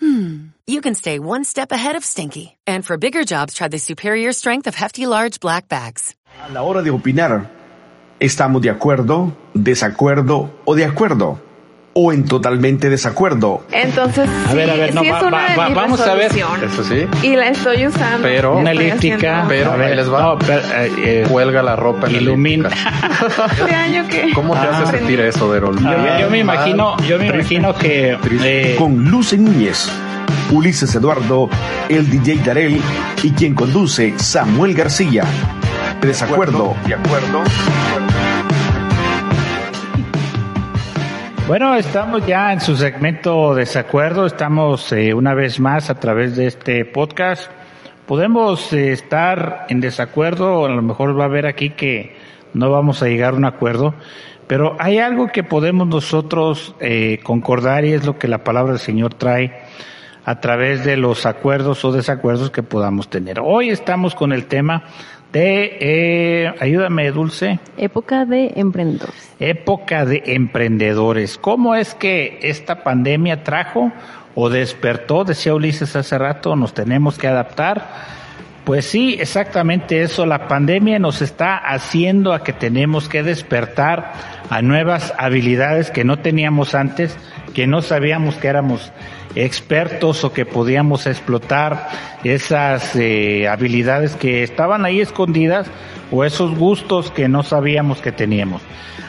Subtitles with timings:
[0.00, 2.56] hmm, you can stay one step ahead of stinky.
[2.66, 6.14] And for bigger jobs, try the superior strength of Hefty Large Black Bags.
[6.46, 7.50] A la hora de opinar,
[8.20, 11.40] ¿estamos de acuerdo, desacuerdo o de acuerdo?
[11.96, 13.62] ¿O en totalmente desacuerdo?
[13.70, 16.00] Entonces, A ver, a ver, no, sí va- es una va- de va- mis vamos
[16.00, 16.32] a ver.
[16.32, 17.06] Eso sí.
[17.22, 18.18] Y la estoy usando.
[18.22, 19.44] Pero- Una elíptica.
[19.46, 20.22] Pero a ver, ahí les va.
[20.22, 22.68] no, pero, eh, eh, Cuelga la ropa en Ilumina.
[22.68, 24.32] Este año que...
[24.34, 24.80] ¿Cómo te Ah.
[24.82, 25.76] hace sentir eso, Derol?
[25.80, 29.88] yo, me- yo me imagino, yo me imagino que eh, Con Luce Núñez,
[30.50, 31.48] Ulises Eduardo,
[31.88, 32.80] el DJ Darel
[33.22, 35.22] y quien conduce Samuel García.
[36.00, 37.40] De desacuerdo, de acuerdo.
[41.46, 46.46] Bueno, estamos ya en su segmento desacuerdo, estamos eh, una vez más a través de
[46.46, 47.50] este podcast.
[48.06, 52.16] Podemos eh, estar en desacuerdo, a lo mejor va a haber aquí que
[52.54, 53.94] no vamos a llegar a un acuerdo,
[54.46, 58.80] pero hay algo que podemos nosotros eh, concordar y es lo que la palabra del
[58.80, 59.52] Señor trae
[60.24, 63.38] a través de los acuerdos o desacuerdos que podamos tener.
[63.38, 64.84] Hoy estamos con el tema
[65.34, 69.34] de, eh, ayúdame Dulce, Época de emprendedores.
[69.40, 71.38] Época de emprendedores.
[71.38, 73.90] ¿Cómo es que esta pandemia trajo
[74.36, 77.84] o despertó, decía Ulises hace rato, nos tenemos que adaptar?
[78.64, 80.24] Pues sí, exactamente eso.
[80.24, 84.12] La pandemia nos está haciendo a que tenemos que despertar
[84.48, 87.18] a nuevas habilidades que no teníamos antes,
[87.54, 88.92] que no sabíamos que éramos
[89.34, 91.88] expertos o que podíamos explotar
[92.24, 95.66] esas eh, habilidades que estaban ahí escondidas
[96.10, 98.62] o esos gustos que no sabíamos que teníamos.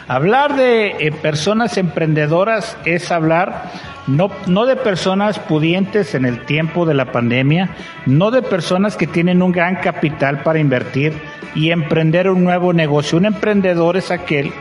[0.08, 3.72] Hablar de eh, personas emprendedoras es hablar
[4.08, 7.72] no, no de personas pudientes en el tiempo de la pandemia,
[8.06, 11.14] no de personas que tienen un gran capital para invertir
[11.56, 13.18] y emprender un nuevo negocio.
[13.18, 14.52] Un emprendedor es aquel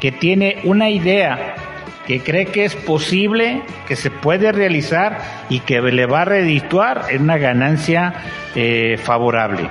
[0.00, 1.54] que tiene una idea
[2.06, 7.06] que cree que es posible, que se puede realizar y que le va a redituar
[7.10, 8.14] en una ganancia
[8.54, 9.70] eh, favorable.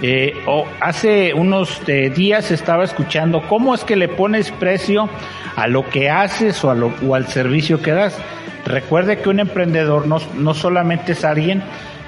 [0.00, 0.32] Eh,
[0.80, 5.08] hace unos eh, días estaba escuchando cómo es que le pones precio
[5.56, 8.16] a lo que haces o, a lo- o al servicio que das.
[8.64, 11.62] Recuerde que un emprendedor no, no solamente es alguien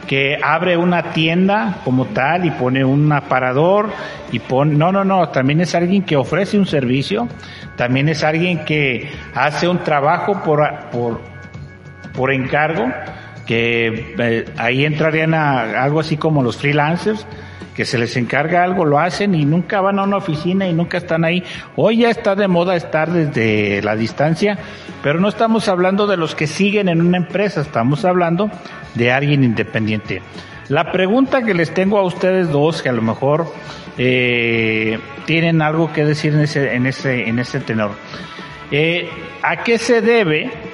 [0.07, 3.91] que abre una tienda como tal y pone un aparador
[4.33, 7.29] y pone, no, no, no, también es alguien que ofrece un servicio,
[7.77, 11.21] también es alguien que hace un trabajo por, por,
[12.13, 12.87] por encargo,
[13.51, 17.27] que eh, ahí entrarían a algo así como los freelancers,
[17.75, 20.99] que se les encarga algo, lo hacen y nunca van a una oficina y nunca
[20.99, 21.43] están ahí.
[21.75, 24.57] Hoy ya está de moda estar desde la distancia,
[25.03, 28.53] pero no estamos hablando de los que siguen en una empresa, estamos hablando
[28.95, 30.23] de alguien independiente.
[30.69, 33.53] La pregunta que les tengo a ustedes dos, que a lo mejor
[33.99, 37.97] eh, tienen algo que decir en ese, en ese, en ese tenor.
[38.71, 39.09] Eh,
[39.43, 40.70] ¿A qué se debe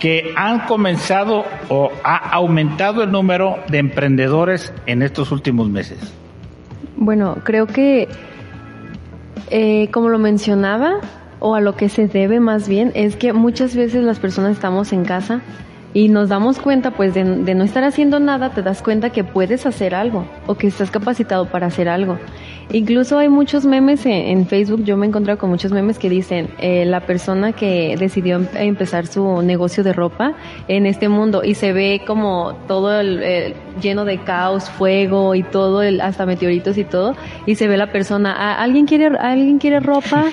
[0.00, 5.98] que han comenzado o ha aumentado el número de emprendedores en estos últimos meses?
[6.96, 8.08] Bueno, creo que,
[9.50, 11.00] eh, como lo mencionaba,
[11.40, 14.92] o a lo que se debe más bien, es que muchas veces las personas estamos
[14.92, 15.40] en casa
[15.94, 19.66] y nos damos cuenta, pues, de, no estar haciendo nada, te das cuenta que puedes
[19.66, 22.18] hacer algo o que estás capacitado para hacer algo.
[22.70, 26.50] Incluso hay muchos memes en, Facebook, yo me he encontrado con muchos memes que dicen,
[26.58, 30.34] eh, la persona que decidió em- empezar su negocio de ropa
[30.68, 35.44] en este mundo y se ve como todo el, eh, lleno de caos, fuego y
[35.44, 37.16] todo, el, hasta meteoritos y todo,
[37.46, 40.26] y se ve la persona, "Ah, ¿alguien quiere, alguien quiere ropa?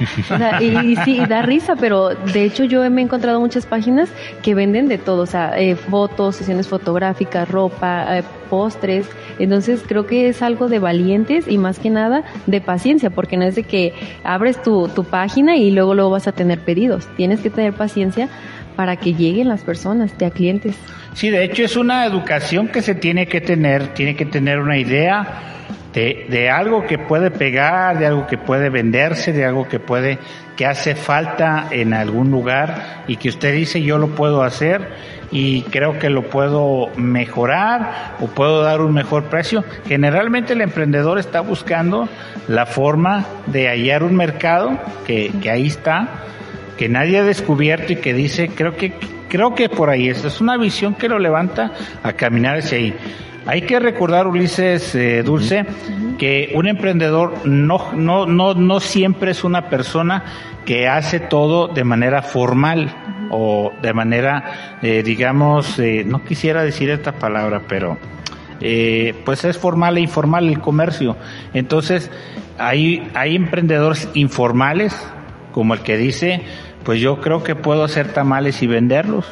[0.59, 4.09] Y, y sí, y da risa, pero de hecho yo me he encontrado muchas páginas
[4.41, 9.07] que venden de todo, o sea, eh, fotos, sesiones fotográficas, ropa, eh, postres,
[9.39, 13.45] entonces creo que es algo de valientes y más que nada de paciencia, porque no
[13.45, 13.93] es de que
[14.23, 18.29] abres tu, tu página y luego luego vas a tener pedidos, tienes que tener paciencia
[18.75, 20.75] para que lleguen las personas, de a clientes.
[21.13, 24.77] Sí, de hecho es una educación que se tiene que tener, tiene que tener una
[24.77, 25.25] idea
[25.93, 30.19] de, de algo que puede pegar, de algo que puede venderse, de algo que puede,
[30.57, 35.63] que hace falta en algún lugar y que usted dice yo lo puedo hacer y
[35.63, 39.63] creo que lo puedo mejorar o puedo dar un mejor precio.
[39.87, 42.07] Generalmente el emprendedor está buscando
[42.47, 46.23] la forma de hallar un mercado que, que ahí está,
[46.77, 48.93] que nadie ha descubierto y que dice, creo que,
[49.29, 51.71] creo que por ahí es, es una visión que lo levanta
[52.03, 52.93] a caminar hacia ahí.
[53.47, 55.65] Hay que recordar, Ulises eh, Dulce,
[56.17, 60.23] que un emprendedor no, no, no, no siempre es una persona
[60.65, 62.91] que hace todo de manera formal
[63.29, 67.97] o de manera, eh, digamos, eh, no quisiera decir esta palabra, pero
[68.61, 71.17] eh, pues es formal e informal el comercio.
[71.53, 72.09] Entonces,
[72.57, 74.95] hay, hay emprendedores informales,
[75.51, 76.41] como el que dice,
[76.83, 79.25] pues yo creo que puedo hacer tamales y venderlos.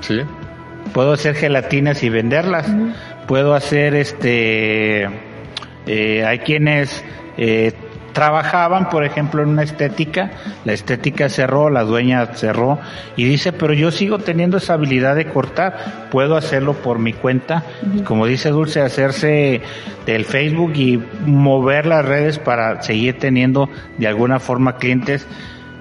[0.00, 0.20] Sí.
[0.92, 2.70] Puedo hacer gelatinas y venderlas.
[3.26, 5.08] Puedo hacer este.
[5.86, 7.04] eh, hay quienes
[7.36, 7.72] eh,
[8.12, 10.30] trabajaban, por ejemplo, en una estética.
[10.64, 12.78] La estética cerró, la dueña cerró
[13.16, 16.08] y dice, pero yo sigo teniendo esa habilidad de cortar.
[16.10, 17.64] Puedo hacerlo por mi cuenta.
[18.04, 19.62] Como dice Dulce, hacerse
[20.06, 23.68] del Facebook y mover las redes para seguir teniendo
[23.98, 25.26] de alguna forma clientes.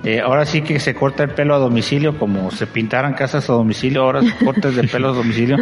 [0.03, 3.53] Eh, ahora sí que se corta el pelo a domicilio, como se pintaran casas a
[3.53, 5.57] domicilio, ahora cortes de pelo a domicilio.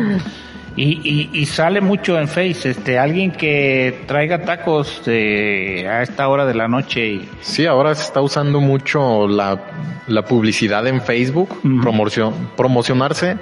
[0.75, 6.29] Y, y, y sale mucho en Face, este, alguien que traiga tacos eh, a esta
[6.29, 9.59] hora de la noche y Sí, ahora se está usando mucho la,
[10.07, 11.49] la publicidad en Facebook,
[11.81, 13.35] promoción, promocionarse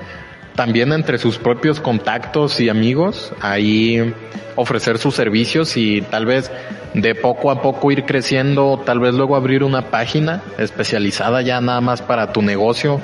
[0.57, 4.12] también entre sus propios contactos y amigos, ahí
[4.56, 6.51] ofrecer sus servicios y tal vez
[6.95, 11.80] de poco a poco ir creciendo, tal vez luego abrir una página especializada ya nada
[11.80, 13.00] más para tu negocio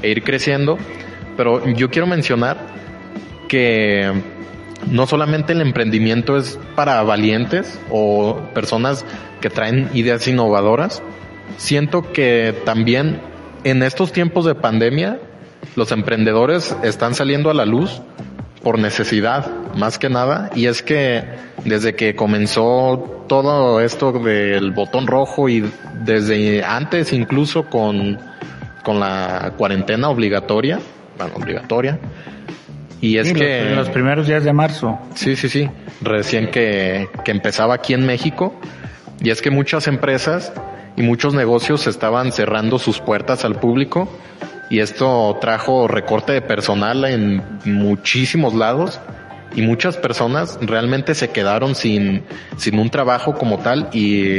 [0.00, 0.78] e ir creciendo.
[1.36, 2.58] Pero yo quiero mencionar
[3.48, 4.12] que
[4.88, 9.04] no solamente el emprendimiento es para valientes o personas
[9.40, 11.02] que traen ideas innovadoras,
[11.56, 13.20] siento que también
[13.64, 15.18] en estos tiempos de pandemia
[15.76, 18.02] los emprendedores están saliendo a la luz
[18.62, 21.24] por necesidad, más que nada, y es que
[21.64, 25.64] desde que comenzó todo esto del botón rojo y
[26.04, 28.18] desde antes incluso con,
[28.84, 30.78] con la cuarentena obligatoria,
[31.18, 31.98] bueno, obligatoria,
[33.02, 34.96] y es Sí, que en los primeros días de marzo.
[35.16, 35.68] Sí, sí, sí.
[36.02, 38.54] Recién que, que empezaba aquí en México.
[39.20, 40.52] Y es que muchas empresas
[40.96, 44.08] y muchos negocios estaban cerrando sus puertas al público.
[44.72, 48.98] Y esto trajo recorte de personal en muchísimos lados.
[49.54, 52.22] Y muchas personas realmente se quedaron sin,
[52.56, 53.90] sin un trabajo como tal.
[53.92, 54.30] Y,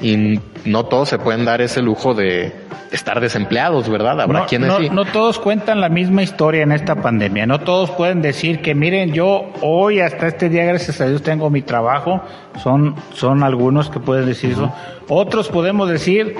[0.00, 2.54] y no todos se pueden dar ese lujo de
[2.92, 4.20] estar desempleados, ¿verdad?
[4.22, 4.88] Habrá No, quienes no- sí.
[4.90, 7.44] no todos cuentan la misma historia en esta pandemia.
[7.44, 11.50] No todos pueden decir que miren, yo hoy hasta este día, gracias a Dios, tengo
[11.50, 12.22] mi trabajo.
[12.62, 14.72] Son, son algunos que pueden decir eso.
[15.08, 16.36] Otros podemos decir,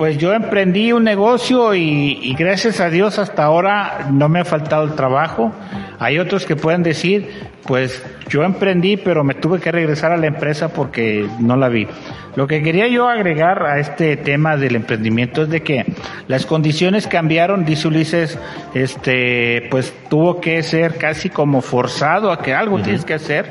[0.00, 4.46] pues yo emprendí un negocio y, y gracias a Dios hasta ahora no me ha
[4.46, 5.52] faltado el trabajo.
[5.98, 7.28] Hay otros que pueden decir,
[7.66, 11.86] pues yo emprendí, pero me tuve que regresar a la empresa porque no la vi.
[12.34, 15.84] Lo que quería yo agregar a este tema del emprendimiento es de que
[16.28, 18.38] las condiciones cambiaron, dice Ulises,
[18.72, 23.50] este, pues tuvo que ser casi como forzado a que algo tienes que hacer.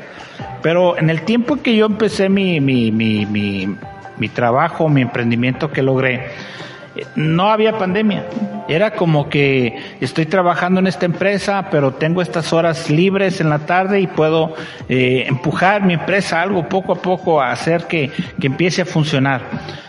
[0.62, 3.76] Pero en el tiempo que yo empecé mi, mi, mi, mi,
[4.20, 6.26] mi trabajo, mi emprendimiento que logré,
[6.94, 8.26] eh, no había pandemia.
[8.68, 13.60] Era como que estoy trabajando en esta empresa, pero tengo estas horas libres en la
[13.60, 14.54] tarde y puedo
[14.88, 19.40] eh, empujar mi empresa algo poco a poco a hacer que, que empiece a funcionar.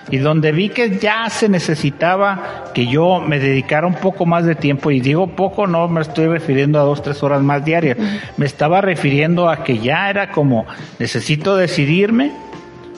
[0.10, 4.56] Y donde vi que ya se necesitaba que yo me dedicara un poco más de
[4.56, 7.98] tiempo, y digo poco, no me estoy refiriendo a dos, tres horas más diarias,
[8.38, 10.66] me estaba refiriendo a que ya era como
[11.00, 12.31] necesito decidirme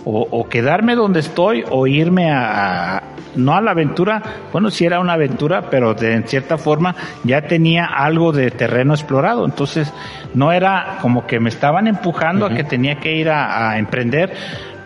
[0.05, 3.03] o, o quedarme donde estoy o irme a, a-
[3.35, 7.41] no a la aventura, bueno, sí era una aventura, pero de en cierta forma ya
[7.41, 9.91] tenía algo de terreno explorado, entonces
[10.35, 14.33] no era como que me estaban empujando a que tenía que ir a, a emprender,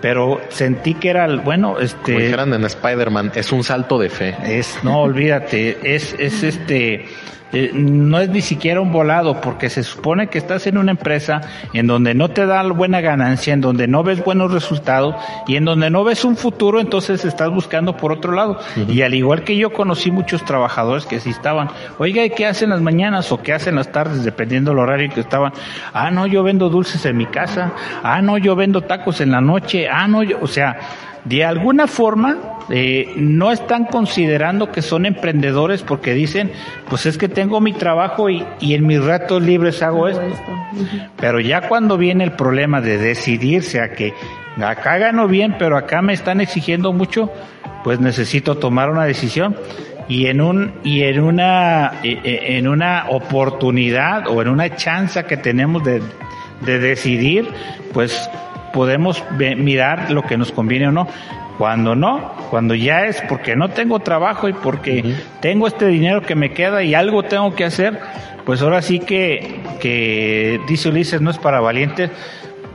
[0.01, 4.09] pero sentí que era, el- bueno, Como este, dijeran en Spider-Man, es un salto de
[4.09, 4.35] fe.
[4.45, 7.05] es, no, olvídate, es, es este,
[7.53, 11.39] eh, no es ni siquiera un volado, porque se supone que estás en una empresa
[11.71, 15.15] en donde no te da buena ganancia, en donde no ves buenos resultados
[15.47, 18.59] y en donde no ves un futuro, entonces estás buscando por otro lado.
[18.89, 22.69] Y al igual que yo conocí muchos trabajadores que sí estaban, oiga, ¿y qué hacen
[22.69, 25.53] las mañanas o qué hacen las tardes, dependiendo del horario que estaban?
[25.93, 27.71] Ah, no, yo vendo dulces en mi casa.
[28.03, 29.86] Ah, no, yo vendo tacos en la noche.
[29.91, 30.77] Ah, no, yo, o sea,
[31.25, 32.37] de alguna forma
[32.69, 36.51] eh, no están considerando que son emprendedores porque dicen,
[36.89, 40.21] pues es que tengo mi trabajo y, y en mis ratos libres hago esto.
[41.17, 44.13] Pero ya cuando viene el problema de decidirse a que
[44.61, 47.31] acá gano bien, pero acá me están exigiendo mucho,
[47.83, 49.55] pues necesito tomar una decisión.
[50.09, 55.21] Y en un y en una eh, eh, en una oportunidad o en una chance
[55.25, 56.01] que tenemos de,
[56.61, 57.49] de decidir,
[57.91, 58.29] pues
[58.77, 61.07] podemos mirar lo que nos conviene o no.
[61.57, 66.35] Cuando no, cuando ya es porque no tengo trabajo y porque tengo este dinero que
[66.35, 67.99] me queda y algo tengo que hacer,
[68.45, 72.11] pues ahora sí que, que dice Ulises, no es para valientes,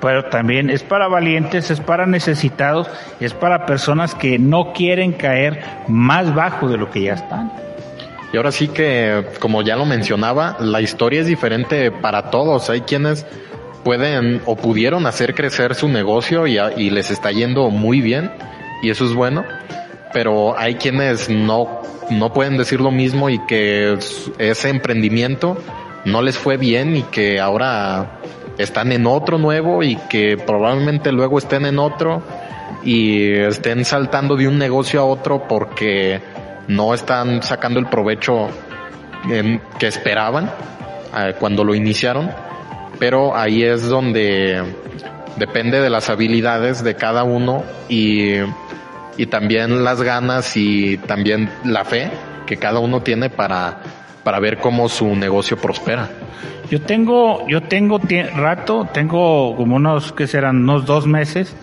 [0.00, 2.90] pero también es para valientes, es para necesitados,
[3.20, 7.52] es para personas que no quieren caer más bajo de lo que ya están.
[8.32, 12.70] Y ahora sí que, como ya lo mencionaba, la historia es diferente para todos.
[12.70, 13.24] Hay quienes
[13.82, 18.30] pueden o pudieron hacer crecer su negocio y, les está yendo muy bien
[18.82, 19.44] y eso es bueno,
[20.12, 23.98] pero hay quienes no, no pueden decir lo mismo y que
[24.38, 25.56] ese emprendimiento
[26.04, 28.20] no les fue bien y que ahora
[28.58, 32.22] están en otro nuevo y que probablemente luego estén en otro
[32.84, 36.20] y estén saltando de un negocio a otro porque
[36.68, 38.48] no están sacando el provecho
[39.78, 40.50] que esperaban
[41.16, 42.30] eh, cuando lo iniciaron,
[43.02, 44.62] pero ahí es donde
[45.36, 48.36] depende de las habilidades de cada uno y
[49.16, 52.12] y también las ganas y también la fe
[52.46, 53.80] que cada uno tiene para,
[54.22, 56.10] para ver cómo su negocio prospera.
[56.70, 58.00] Yo tengo, yo tengo
[58.36, 60.58] rato, tengo como unos, que serán?
[60.58, 61.56] Unos dos meses,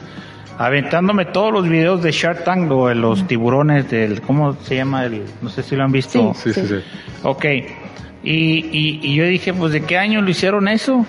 [0.58, 5.06] aventándome todos los videos de Shark Tank o de los tiburones del, ¿cómo se llama?
[5.06, 6.34] El, no sé si lo han visto.
[6.36, 6.76] Sí, sí, sí.
[7.24, 7.46] Ok.
[8.24, 11.06] Y, y, y yo dije, pues, ¿de qué año lo hicieron eso?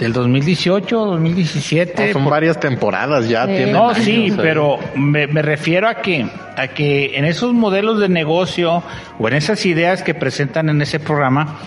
[0.00, 2.14] Del 2018, 2017.
[2.14, 3.46] son varias temporadas ya.
[3.46, 6.26] Tienen no, sí, pero me, refiero a que,
[6.56, 8.82] a que en esos modelos de negocio
[9.18, 11.58] o en esas ideas que presentan en ese programa,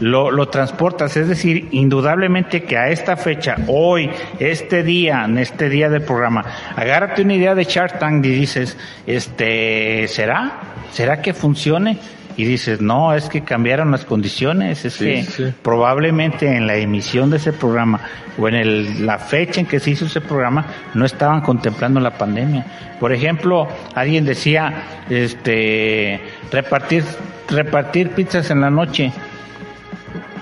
[0.00, 1.16] lo, lo transportas.
[1.16, 6.44] Es decir, indudablemente que a esta fecha, hoy, este día, en este día del programa,
[6.76, 8.76] agárrate una idea de Shark Tank y dices,
[9.06, 10.60] este, ¿será?
[10.92, 11.96] ¿Será que funcione?
[12.38, 17.38] Y dices, no, es que cambiaron las condiciones, es que probablemente en la emisión de
[17.38, 18.00] ese programa
[18.38, 20.64] o en el, la fecha en que se hizo ese programa
[20.94, 22.64] no estaban contemplando la pandemia.
[23.00, 26.20] Por ejemplo, alguien decía, este,
[26.52, 27.02] repartir,
[27.48, 29.12] repartir pizzas en la noche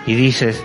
[0.07, 0.63] y dices,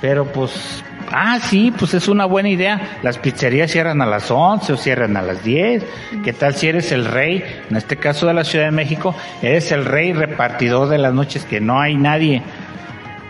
[0.00, 0.82] pero pues
[1.12, 2.98] Ah, sí, pues es una buena idea.
[3.02, 5.84] Las pizzerías cierran a las 11 o cierran a las 10.
[6.24, 7.42] ¿Qué tal si eres el rey?
[7.70, 11.44] En este caso de la Ciudad de México, eres el rey repartidor de las noches
[11.44, 12.42] que no hay nadie.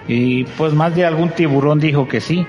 [0.09, 2.47] Y pues más de algún tiburón dijo que sí.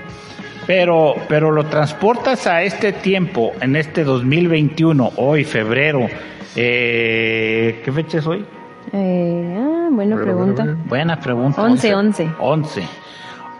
[0.66, 6.06] Pero, pero lo transportas a este tiempo, en este 2021, hoy, febrero.
[6.54, 8.44] Eh, ¿Qué fecha es hoy?
[8.92, 10.76] Eh, ah, buena pregunta.
[10.84, 11.62] Buena pregunta.
[11.62, 12.30] 11, 11.
[12.38, 12.80] 11.
[12.80, 12.88] 11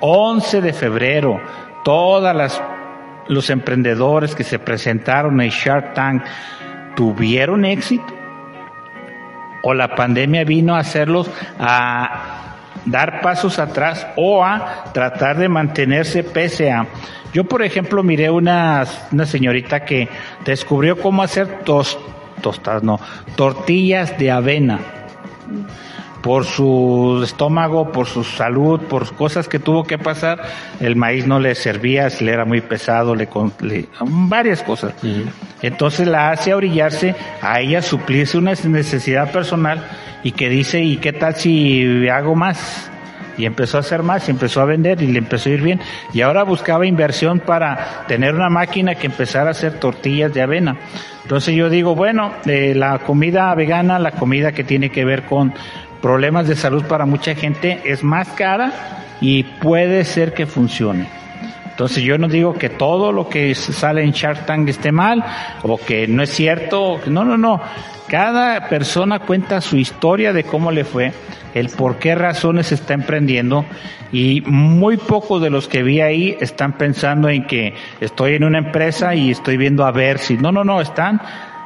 [0.01, 1.41] de febrero,
[1.85, 2.63] todas las
[3.29, 6.25] los emprendedores que se presentaron en Shark Tank
[6.97, 8.15] tuvieron éxito
[9.63, 16.25] o la pandemia vino a hacerlos a dar pasos atrás o a tratar de mantenerse
[16.25, 16.87] pese a
[17.33, 20.09] yo por ejemplo miré una, una señorita que
[20.45, 21.99] descubrió cómo hacer tos,
[22.41, 22.99] tostadas no
[23.37, 24.79] tortillas de avena
[26.23, 30.43] por su estómago, por su salud, por cosas que tuvo que pasar,
[30.81, 33.29] el maíz no le servía, le era muy pesado, le,
[34.01, 34.95] varias cosas.
[35.63, 39.85] Entonces la hace orillarse a ella suplirse una necesidad personal
[40.23, 42.91] y que dice, ¿y qué tal si hago más?
[43.37, 45.81] Y empezó a hacer más, y empezó a vender y le empezó a ir bien.
[46.13, 50.77] Y ahora buscaba inversión para tener una máquina que empezara a hacer tortillas de avena.
[51.23, 55.53] Entonces yo digo, bueno, eh, la comida vegana, la comida que tiene que ver con
[56.01, 58.73] problemas de salud para mucha gente es más cara
[59.21, 61.09] y puede ser que funcione.
[61.79, 65.25] Entonces yo no digo que todo lo que sale en Shark Tank esté mal
[65.63, 67.01] o que no es cierto.
[67.07, 67.61] No, no, no.
[68.09, 71.13] Cada persona cuenta su historia de cómo le fue,
[71.55, 73.65] el por qué razones está emprendiendo
[74.11, 78.59] y muy pocos de los que vi ahí están pensando en que estoy en una
[78.59, 80.37] empresa y estoy viendo a ver si.
[80.37, 80.81] No, no, no.
[80.81, 81.21] Están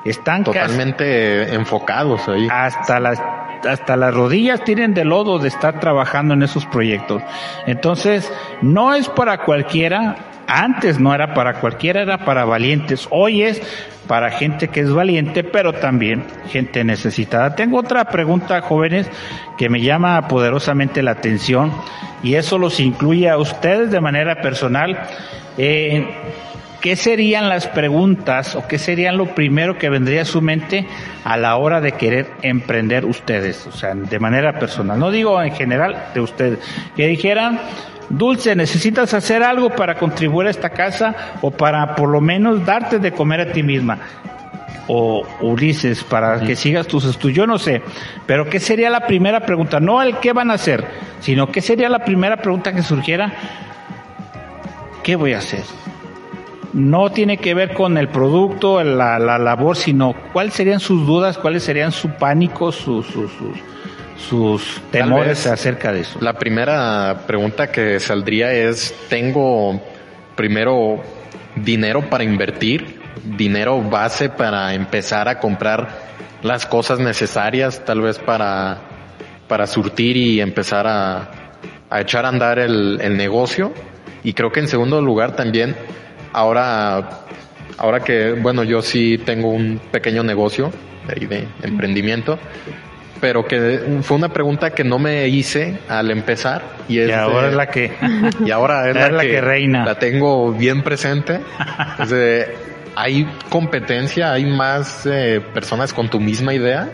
[0.04, 2.48] están totalmente enfocados ahí.
[2.50, 3.18] Hasta las
[3.68, 7.22] hasta las rodillas tienen de lodo de estar trabajando en esos proyectos.
[7.66, 10.16] Entonces, no es para cualquiera,
[10.46, 13.08] antes no era para cualquiera, era para valientes.
[13.10, 13.62] Hoy es
[14.06, 17.54] para gente que es valiente, pero también gente necesitada.
[17.54, 19.08] Tengo otra pregunta, jóvenes,
[19.56, 21.72] que me llama poderosamente la atención
[22.22, 25.08] y eso los incluye a ustedes de manera personal.
[25.58, 26.08] Eh,
[26.82, 30.86] ¿qué serían las preguntas o qué serían lo primero que vendría a su mente
[31.24, 33.66] a la hora de querer emprender ustedes?
[33.66, 34.98] O sea, de manera personal.
[34.98, 36.58] No digo en general de ustedes.
[36.96, 37.60] Que dijeran,
[38.10, 42.98] Dulce, necesitas hacer algo para contribuir a esta casa o para por lo menos darte
[42.98, 43.98] de comer a ti misma.
[44.88, 47.36] O Ulises, para que sigas tus estudios.
[47.36, 47.80] Yo no sé,
[48.26, 49.78] pero ¿qué sería la primera pregunta?
[49.78, 50.84] No el qué van a hacer,
[51.20, 53.32] sino qué sería la primera pregunta que surgiera.
[55.04, 55.62] ¿Qué voy a hacer?
[56.72, 61.38] No tiene que ver con el producto, la, la labor, sino cuáles serían sus dudas,
[61.38, 63.30] cuáles serían su pánico, sus, sus,
[64.16, 66.18] sus, temores acerca de eso.
[66.20, 69.80] La primera pregunta que saldría es, ¿tengo
[70.34, 71.02] primero
[71.56, 73.00] dinero para invertir?
[73.36, 75.88] ¿Dinero base para empezar a comprar
[76.42, 78.78] las cosas necesarias, tal vez para,
[79.46, 81.30] para surtir y empezar a,
[81.90, 83.72] a echar a andar el, el negocio?
[84.24, 85.76] Y creo que en segundo lugar también,
[86.32, 87.24] ahora,
[87.78, 90.72] ahora que, bueno, yo sí tengo un pequeño negocio
[91.06, 92.38] de, de emprendimiento,
[93.20, 97.48] pero que fue una pregunta que no me hice al empezar y, es y ahora
[97.48, 97.92] es la que
[98.44, 99.84] y ahora es, la, la, que, reina.
[99.84, 101.40] la tengo bien presente.
[102.00, 102.52] Es de,
[102.96, 106.90] hay competencia hay más eh, personas con tu misma idea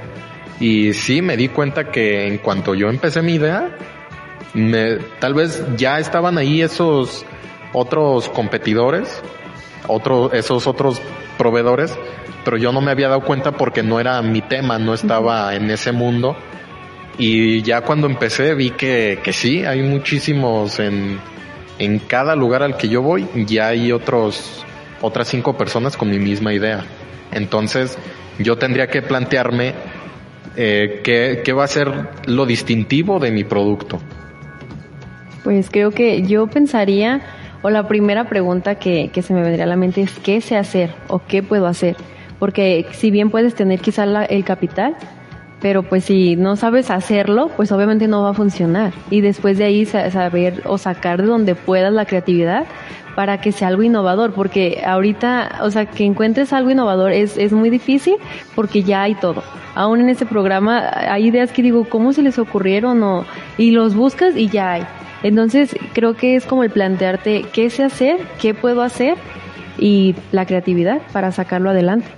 [0.60, 3.70] y sí me di cuenta que en cuanto yo empecé mi idea
[4.54, 7.24] me, tal vez ya estaban ahí esos
[7.72, 9.22] otros competidores
[9.86, 11.00] otros esos otros
[11.36, 11.96] proveedores
[12.48, 15.70] pero yo no me había dado cuenta porque no era mi tema, no estaba en
[15.70, 16.34] ese mundo.
[17.18, 21.18] Y ya cuando empecé vi que, que sí, hay muchísimos en,
[21.78, 24.64] en cada lugar al que yo voy, ya hay otros,
[25.02, 26.86] otras cinco personas con mi misma idea.
[27.32, 27.98] Entonces,
[28.38, 29.74] yo tendría que plantearme
[30.56, 31.92] eh, qué, qué va a ser
[32.24, 34.00] lo distintivo de mi producto.
[35.44, 37.20] Pues creo que yo pensaría,
[37.62, 40.56] o la primera pregunta que, que se me vendría a la mente es qué sé
[40.56, 41.96] hacer o qué puedo hacer
[42.38, 44.96] porque si bien puedes tener quizá la, el capital,
[45.60, 48.92] pero pues si no sabes hacerlo, pues obviamente no va a funcionar.
[49.10, 52.64] Y después de ahí saber o sacar de donde puedas la creatividad
[53.16, 57.52] para que sea algo innovador, porque ahorita, o sea, que encuentres algo innovador es, es
[57.52, 58.14] muy difícil
[58.54, 59.42] porque ya hay todo.
[59.74, 63.02] Aún en este programa hay ideas que digo, ¿cómo se les ocurrieron?
[63.02, 63.24] O,
[63.56, 64.82] y los buscas y ya hay.
[65.22, 69.16] Entonces creo que es como el plantearte qué sé hacer, qué puedo hacer
[69.78, 72.08] y la creatividad para sacarlo adelante.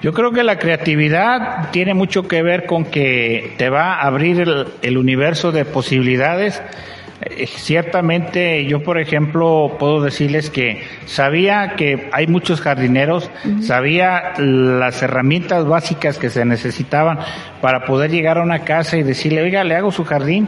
[0.00, 4.40] Yo creo que la creatividad tiene mucho que ver con que te va a abrir
[4.40, 6.62] el, el universo de posibilidades.
[7.20, 13.62] Eh, ciertamente yo, por ejemplo, puedo decirles que sabía que hay muchos jardineros, uh -huh.
[13.62, 17.18] sabía las herramientas básicas que se necesitaban
[17.60, 20.46] para poder llegar a una casa y decirle, oiga, le hago su jardín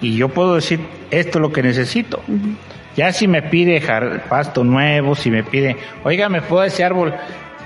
[0.00, 0.80] y yo puedo decir,
[1.10, 2.22] esto es lo que necesito.
[2.28, 2.54] Uh -huh.
[2.96, 3.80] Ya si me pide
[4.28, 7.14] pasto nuevo, si me pide, oiga, ¿me puedo ese árbol?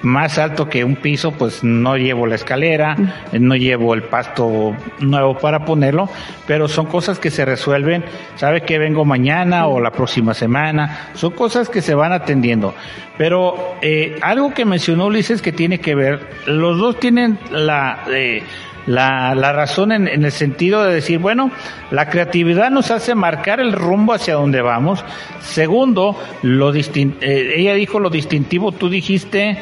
[0.02, 2.96] más alto que un piso, pues no llevo la escalera,
[3.32, 6.08] no llevo el pasto nuevo para ponerlo,
[6.46, 8.04] pero son cosas que se resuelven,
[8.36, 12.74] sabe que vengo mañana o la próxima semana, son cosas que se van atendiendo.
[13.16, 18.04] Pero eh, algo que mencionó Ulises que tiene que ver, los dos tienen la...
[18.10, 18.42] Eh,
[18.86, 21.50] la, la, razón en, en, el sentido de decir, bueno,
[21.90, 25.04] la creatividad nos hace marcar el rumbo hacia donde vamos.
[25.40, 29.58] Segundo, lo distin eh, ella dijo lo distintivo, tú dijiste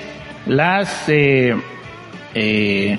[0.47, 1.09] las...
[1.09, 1.55] Eh,
[2.35, 2.99] eh,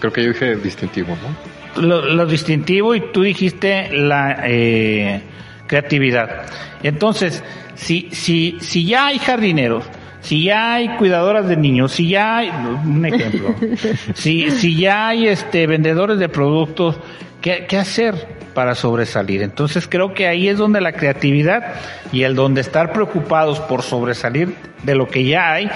[0.00, 1.82] Creo que yo dije distintivo, ¿no?
[1.82, 5.22] Lo, lo distintivo y tú dijiste la eh,
[5.66, 6.46] creatividad.
[6.82, 7.42] Entonces,
[7.74, 9.84] si, si, si ya hay jardineros,
[10.28, 13.54] si ya hay cuidadoras de niños, si ya hay, un ejemplo,
[14.14, 16.96] si, si ya hay este, vendedores de productos,
[17.40, 18.36] ¿qué, qué hacer?
[18.52, 19.42] para sobresalir.
[19.42, 21.74] Entonces creo que ahí es donde la creatividad
[22.10, 25.70] y el donde estar preocupados por sobresalir de lo que ya hay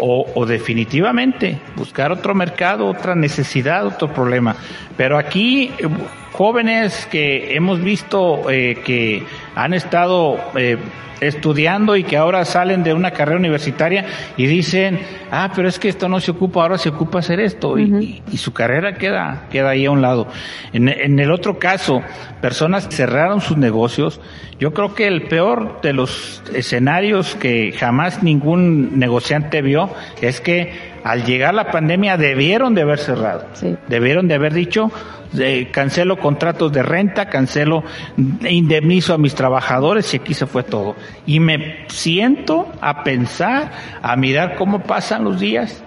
[0.00, 4.56] o, o, definitivamente buscar otro mercado, otra necesidad, otro problema.
[4.96, 5.70] Pero aquí
[6.34, 9.22] jóvenes que hemos visto eh, que
[9.54, 10.78] han estado eh,
[11.20, 14.04] estudiando y que ahora salen de una carrera universitaria
[14.36, 17.70] y dicen, ah, pero es que esto no se ocupa, ahora se ocupa hacer esto
[17.70, 18.02] uh -huh.
[18.02, 20.26] y, y, su carrera queda, queda ahí a un lado.
[20.72, 22.02] En, en, el otro caso,
[22.40, 24.20] personas cerraron sus negocios.
[24.58, 29.90] Yo creo que el peor de los escenarios que jamás ningún negociante vio
[30.20, 33.44] es que al llegar la pandemia debieron de haber cerrado.
[33.52, 33.76] Sí.
[33.88, 34.90] Debieron de haber dicho,
[35.38, 37.84] eh, cancelo contratos de renta, cancelo,
[38.16, 40.96] indemnizo a mis trabajadores y aquí se fue todo.
[41.26, 45.84] Y me siento a pensar, a mirar cómo pasan los días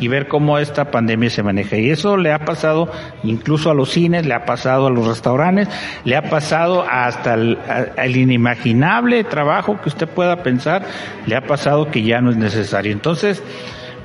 [0.00, 1.76] y ver cómo esta pandemia se maneja.
[1.76, 2.90] Y eso le ha pasado
[3.22, 5.68] incluso a los cines, le ha pasado a los restaurantes,
[6.04, 7.56] le ha pasado hasta el,
[7.96, 10.82] el inimaginable trabajo que usted pueda pensar,
[11.26, 12.90] le ha pasado que ya no es necesario.
[12.90, 13.44] Entonces,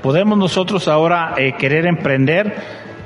[0.06, 2.54] podemos nosotros ahora eh, querer emprender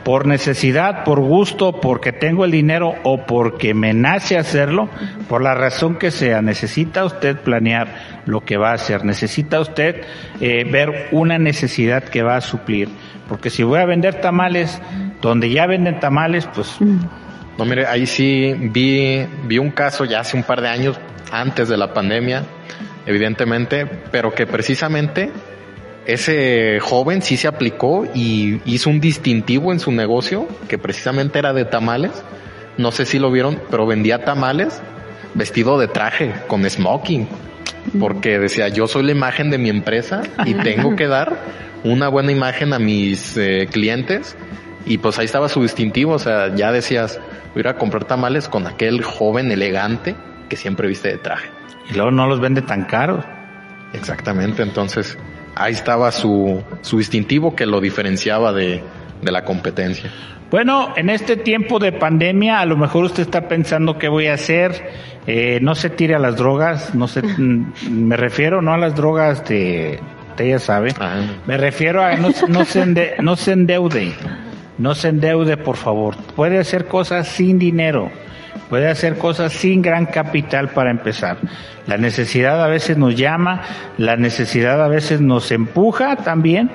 [0.03, 4.89] por necesidad, por gusto, porque tengo el dinero o porque me nace hacerlo,
[5.29, 6.41] por la razón que sea.
[6.41, 10.01] Necesita usted planear lo que va a hacer, necesita usted
[10.41, 12.89] eh, ver una necesidad que va a suplir.
[13.29, 14.81] Porque si voy a vender tamales
[15.21, 16.79] donde ya venden tamales, pues...
[16.81, 20.99] No, mire, ahí sí vi, vi un caso ya hace un par de años,
[21.31, 22.43] antes de la pandemia,
[23.05, 25.31] evidentemente, pero que precisamente
[26.05, 31.53] ese joven sí se aplicó y hizo un distintivo en su negocio, que precisamente era
[31.53, 32.11] de tamales.
[32.77, 34.81] No sé si lo vieron, pero vendía tamales
[35.33, 37.27] vestido de traje, con smoking,
[37.99, 41.37] porque decía, yo soy la imagen de mi empresa y tengo que dar
[41.83, 44.35] una buena imagen a mis eh, clientes.
[44.85, 47.19] Y pues ahí estaba su distintivo, o sea, ya decías,
[47.53, 50.15] voy a ir a comprar tamales con aquel joven elegante
[50.47, 51.49] que siempre viste de traje.
[51.89, 53.23] Y luego no los vende tan caros.
[53.93, 55.17] Exactamente, entonces
[55.55, 58.81] ahí estaba su, su distintivo que lo diferenciaba de,
[59.21, 60.11] de la competencia.
[60.51, 64.33] Bueno, en este tiempo de pandemia, a lo mejor usted está pensando qué voy a
[64.33, 64.89] hacer.
[65.27, 67.21] Eh, no se tire a las drogas, no se,
[67.91, 69.99] me refiero no a las drogas de,
[70.31, 70.93] usted ya sabe.
[70.99, 71.21] Ah.
[71.45, 74.13] Me refiero a no, no, se ende- no se endeude,
[74.79, 76.15] no se endeude, por favor.
[76.35, 78.09] Puede hacer cosas sin dinero,
[78.69, 81.37] puede hacer cosas sin gran capital para empezar.
[81.87, 83.61] La necesidad a veces nos llama,
[83.97, 86.69] la necesidad a veces nos empuja también,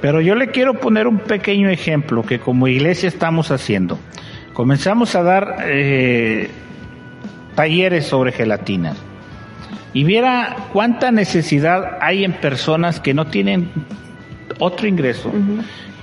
[0.00, 3.98] pero yo le quiero poner un pequeño ejemplo que como iglesia estamos haciendo.
[4.52, 6.50] Comenzamos a dar eh,
[7.54, 8.96] talleres sobre gelatinas
[9.92, 13.70] y viera cuánta necesidad hay en personas que no tienen
[14.58, 15.32] otro ingreso,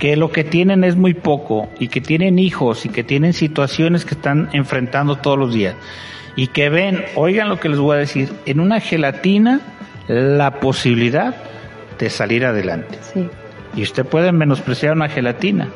[0.00, 4.06] que lo que tienen es muy poco y que tienen hijos y que tienen situaciones
[4.06, 5.76] que están enfrentando todos los días
[6.36, 9.60] y que ven, oigan lo que les voy a decir, en una gelatina
[10.08, 11.36] la posibilidad
[11.98, 12.98] de salir adelante.
[13.02, 13.28] Sí.
[13.76, 15.68] Y usted puede menospreciar una gelatina.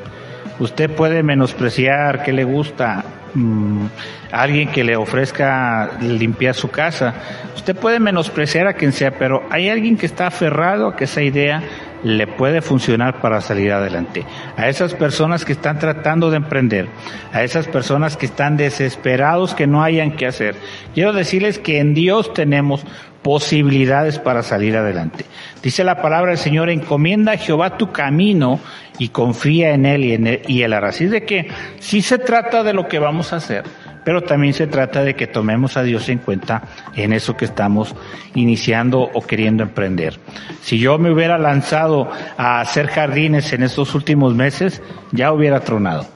[0.58, 3.87] Usted puede menospreciar que le gusta mm,
[4.32, 7.14] alguien que le ofrezca limpiar su casa.
[7.56, 11.22] Usted puede menospreciar a quien sea, pero hay alguien que está aferrado a que esa
[11.22, 11.62] idea
[12.04, 14.24] le puede funcionar para salir adelante.
[14.56, 16.88] A esas personas que están tratando de emprender,
[17.32, 20.54] a esas personas que están desesperados que no hayan qué hacer.
[20.94, 22.84] Quiero decirles que en Dios tenemos
[23.22, 25.24] posibilidades para salir adelante.
[25.62, 28.60] Dice la palabra del Señor, encomienda a Jehová tu camino
[28.98, 30.90] y confía en Él y, en él, y Él hará.
[30.90, 31.48] De que
[31.80, 33.64] sí se trata de lo que vamos a hacer,
[34.04, 36.62] pero también se trata de que tomemos a Dios en cuenta
[36.94, 37.94] en eso que estamos
[38.34, 40.18] iniciando o queriendo emprender.
[40.62, 46.06] Si yo me hubiera lanzado a hacer jardines en estos últimos meses, ya hubiera tronado.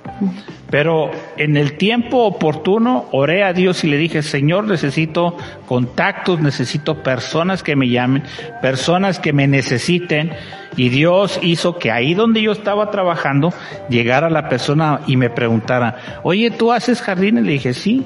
[0.70, 7.02] Pero en el tiempo oportuno oré a Dios y le dije, Señor, necesito contactos, necesito
[7.02, 8.22] personas que me llamen,
[8.60, 10.32] personas que me necesiten.
[10.76, 13.52] Y Dios hizo que ahí donde yo estaba trabajando,
[13.88, 17.44] llegara la persona y me preguntara, oye, ¿tú haces jardines?
[17.44, 18.04] Le dije, sí.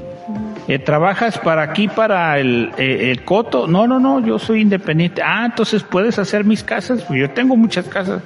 [0.68, 3.66] Eh, ¿Trabajas para aquí, para el, eh, el coto?
[3.66, 5.20] No, no, no, yo soy independiente.
[5.20, 7.02] Ah, entonces puedes hacer mis casas.
[7.02, 8.22] Pues yo tengo muchas casas.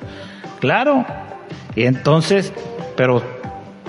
[0.60, 1.06] Claro.
[1.74, 2.52] Y entonces,
[2.96, 3.22] pero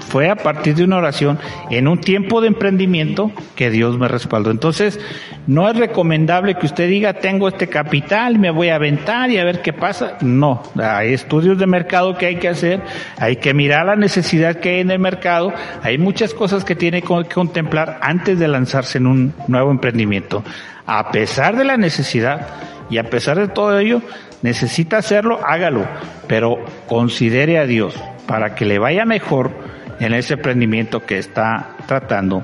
[0.07, 1.37] fue a partir de una oración
[1.69, 4.51] en un tiempo de emprendimiento que Dios me respaldó.
[4.51, 4.99] Entonces,
[5.47, 9.43] no es recomendable que usted diga, tengo este capital, me voy a aventar y a
[9.43, 10.17] ver qué pasa.
[10.21, 12.81] No, hay estudios de mercado que hay que hacer,
[13.17, 17.01] hay que mirar la necesidad que hay en el mercado, hay muchas cosas que tiene
[17.01, 20.43] que contemplar antes de lanzarse en un nuevo emprendimiento.
[20.85, 22.47] A pesar de la necesidad
[22.89, 24.01] y a pesar de todo ello,
[24.41, 25.85] necesita hacerlo, hágalo,
[26.27, 26.55] pero
[26.87, 27.93] considere a Dios
[28.25, 32.41] para que le vaya mejor en ese emprendimiento que está tratando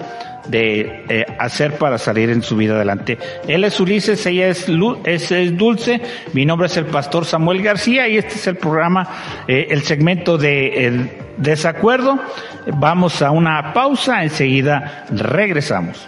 [0.48, 3.18] de eh, hacer para salir en su vida adelante.
[3.48, 4.68] Él es Ulises, ella es,
[5.06, 6.02] es, Dulce,
[6.34, 9.08] mi nombre es el pastor Samuel García y este es el programa,
[9.48, 12.20] eh, el segmento de desacuerdo.
[12.68, 16.08] Vamos a una pausa, enseguida regresamos.